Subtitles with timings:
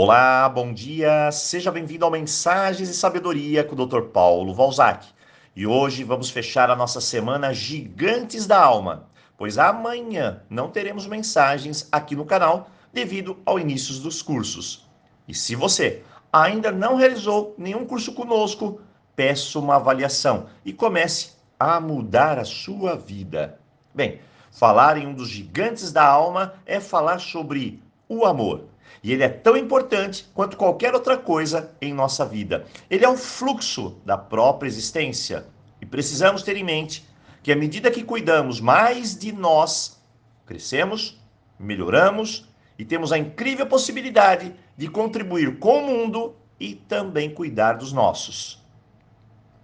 [0.00, 4.02] Olá, bom dia, seja bem-vindo ao Mensagens e Sabedoria com o Dr.
[4.12, 5.08] Paulo Valzac.
[5.56, 11.88] E hoje vamos fechar a nossa semana Gigantes da Alma, pois amanhã não teremos mensagens
[11.90, 14.88] aqui no canal devido ao início dos cursos.
[15.26, 18.80] E se você ainda não realizou nenhum curso conosco,
[19.16, 23.58] peço uma avaliação e comece a mudar a sua vida.
[23.92, 24.20] Bem,
[24.52, 28.68] falar em um dos gigantes da alma é falar sobre o amor.
[29.02, 32.66] E ele é tão importante quanto qualquer outra coisa em nossa vida.
[32.90, 35.46] Ele é um fluxo da própria existência.
[35.80, 37.06] E precisamos ter em mente
[37.42, 40.00] que à medida que cuidamos mais de nós,
[40.44, 41.18] crescemos,
[41.58, 47.92] melhoramos e temos a incrível possibilidade de contribuir com o mundo e também cuidar dos
[47.92, 48.62] nossos.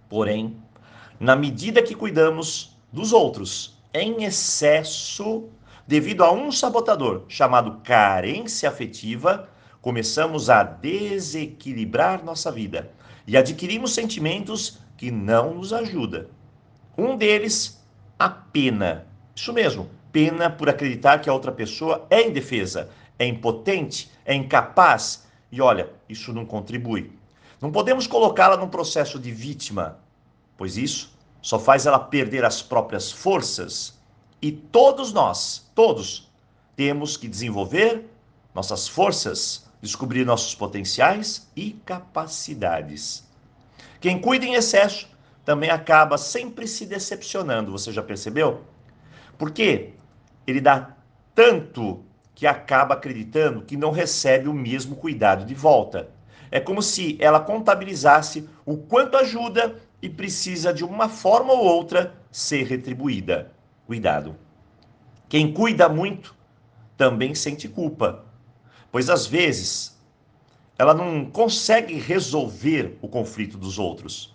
[0.09, 0.57] Porém,
[1.19, 5.49] na medida que cuidamos dos outros em excesso,
[5.87, 9.49] devido a um sabotador chamado carência afetiva,
[9.81, 12.91] começamos a desequilibrar nossa vida
[13.27, 16.25] e adquirimos sentimentos que não nos ajudam.
[16.97, 17.83] Um deles,
[18.17, 19.05] a pena.
[19.35, 22.89] Isso mesmo, pena por acreditar que a outra pessoa é indefesa,
[23.19, 25.25] é impotente, é incapaz.
[25.51, 27.11] E olha, isso não contribui.
[27.61, 29.99] Não podemos colocá-la num processo de vítima,
[30.57, 33.94] pois isso só faz ela perder as próprias forças.
[34.45, 36.31] E todos nós, todos,
[36.75, 38.05] temos que desenvolver
[38.53, 43.27] nossas forças, descobrir nossos potenciais e capacidades.
[43.99, 45.09] Quem cuida em excesso
[45.43, 48.61] também acaba sempre se decepcionando, você já percebeu?
[49.35, 49.93] Porque
[50.45, 50.95] ele dá
[51.33, 56.11] tanto que acaba acreditando que não recebe o mesmo cuidado de volta.
[56.51, 62.13] É como se ela contabilizasse o quanto ajuda e precisa de uma forma ou outra
[62.31, 63.54] ser retribuída.
[63.85, 64.35] Cuidado.
[65.29, 66.35] Quem cuida muito
[66.97, 68.25] também sente culpa,
[68.91, 69.95] pois às vezes
[70.77, 74.33] ela não consegue resolver o conflito dos outros.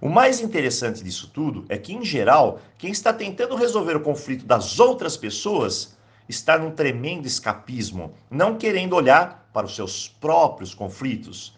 [0.00, 4.44] O mais interessante disso tudo é que, em geral, quem está tentando resolver o conflito
[4.44, 5.96] das outras pessoas
[6.28, 11.56] está num tremendo escapismo, não querendo olhar para os seus próprios conflitos.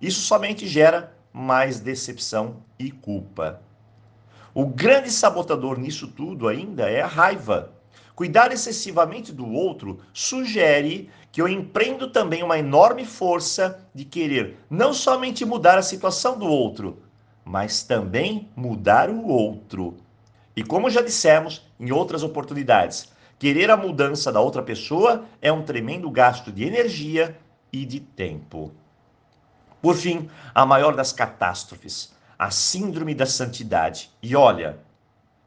[0.00, 3.62] Isso somente gera mais decepção e culpa.
[4.54, 7.72] O grande sabotador nisso tudo ainda é a raiva.
[8.14, 14.94] Cuidar excessivamente do outro sugere que eu empreendo também uma enorme força de querer não
[14.94, 17.02] somente mudar a situação do outro,
[17.44, 19.96] mas também mudar o outro.
[20.54, 25.62] E como já dissemos em outras oportunidades, Querer a mudança da outra pessoa é um
[25.62, 27.36] tremendo gasto de energia
[27.72, 28.72] e de tempo.
[29.82, 32.14] Por fim, a maior das catástrofes,
[32.44, 34.10] a síndrome da santidade.
[34.22, 34.78] E olha,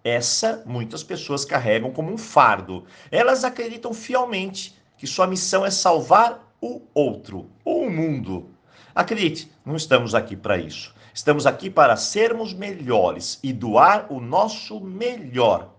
[0.04, 2.86] essa muitas pessoas carregam como um fardo.
[3.12, 8.50] Elas acreditam fielmente que sua missão é salvar o outro, ou o mundo.
[8.96, 10.92] Acredite, não estamos aqui para isso.
[11.14, 15.78] Estamos aqui para sermos melhores e doar o nosso melhor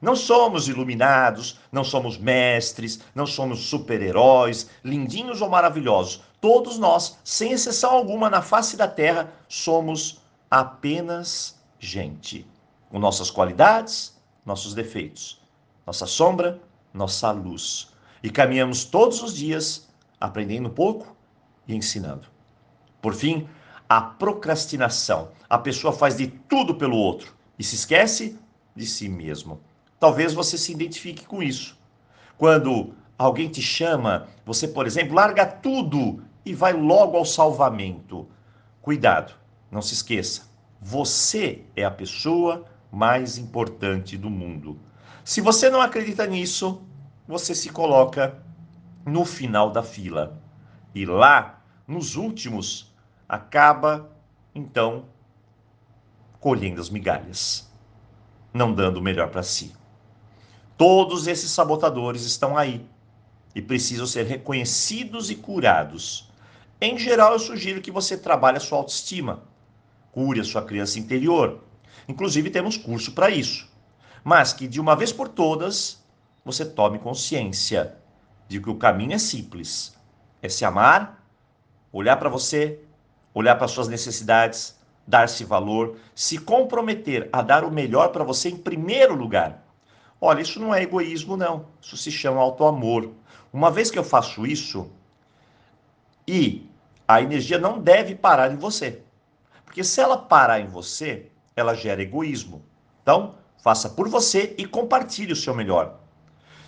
[0.00, 6.22] não somos iluminados, não somos mestres, não somos super-heróis, lindinhos ou maravilhosos.
[6.40, 10.20] Todos nós, sem exceção alguma na face da terra, somos
[10.50, 12.46] apenas gente.
[12.90, 15.40] Com nossas qualidades, nossos defeitos,
[15.86, 16.60] nossa sombra,
[16.92, 17.92] nossa luz.
[18.22, 19.88] E caminhamos todos os dias
[20.20, 21.14] aprendendo pouco
[21.66, 22.28] e ensinando.
[23.00, 23.48] Por fim,
[23.88, 25.30] a procrastinação.
[25.48, 28.38] A pessoa faz de tudo pelo outro e se esquece
[28.74, 29.60] de si mesmo.
[30.00, 31.76] Talvez você se identifique com isso.
[32.36, 38.28] Quando alguém te chama, você, por exemplo, larga tudo e vai logo ao salvamento.
[38.80, 39.34] Cuidado,
[39.70, 40.48] não se esqueça.
[40.80, 44.78] Você é a pessoa mais importante do mundo.
[45.24, 46.82] Se você não acredita nisso,
[47.26, 48.42] você se coloca
[49.04, 50.40] no final da fila.
[50.94, 52.94] E lá, nos últimos,
[53.28, 54.10] acaba
[54.54, 55.04] então
[56.40, 57.70] colhendo as migalhas,
[58.52, 59.74] não dando o melhor para si.
[60.76, 62.86] Todos esses sabotadores estão aí
[63.54, 66.30] e precisam ser reconhecidos e curados.
[66.80, 69.42] Em geral, eu sugiro que você trabalhe a sua autoestima,
[70.18, 71.60] cure a sua criança interior.
[72.08, 73.68] Inclusive, temos curso para isso.
[74.24, 76.02] Mas que de uma vez por todas
[76.44, 77.94] você tome consciência
[78.48, 79.96] de que o caminho é simples:
[80.42, 81.24] é se amar,
[81.92, 82.80] olhar para você,
[83.32, 84.76] olhar para suas necessidades,
[85.06, 89.68] dar-se valor, se comprometer a dar o melhor para você em primeiro lugar
[90.20, 91.66] Olha, isso não é egoísmo, não.
[91.80, 93.12] Isso se chama auto-amor.
[93.52, 94.90] Uma vez que eu faço isso,
[96.26, 96.68] e
[97.06, 99.02] a energia não deve parar em você.
[99.78, 102.64] Porque se ela parar em você, ela gera egoísmo.
[103.00, 106.00] Então, faça por você e compartilhe o seu melhor.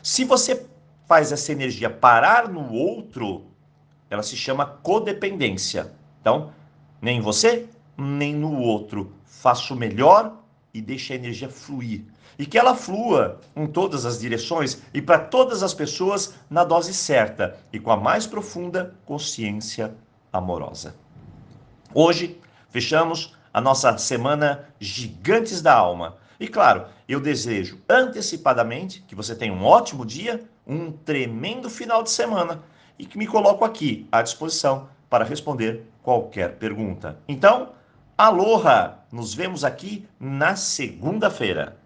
[0.00, 0.64] Se você
[1.08, 3.46] faz essa energia parar no outro,
[4.08, 5.92] ela se chama codependência.
[6.20, 6.52] Então,
[7.02, 7.68] nem você,
[7.98, 9.12] nem no outro.
[9.24, 10.36] Faça o melhor
[10.72, 12.04] e deixe a energia fluir.
[12.38, 16.94] E que ela flua em todas as direções e para todas as pessoas na dose
[16.94, 19.96] certa e com a mais profunda consciência
[20.32, 20.94] amorosa.
[21.92, 22.40] Hoje,
[22.70, 26.16] fechamos a nossa semana Gigantes da Alma.
[26.38, 32.10] E claro, eu desejo antecipadamente que você tenha um ótimo dia, um tremendo final de
[32.10, 32.62] semana
[32.98, 37.18] e que me coloco aqui à disposição para responder qualquer pergunta.
[37.28, 37.70] Então,
[38.16, 38.98] aloha!
[39.12, 41.79] Nos vemos aqui na segunda-feira.